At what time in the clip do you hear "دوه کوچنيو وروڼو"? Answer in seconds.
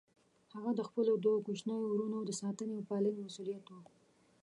1.25-2.19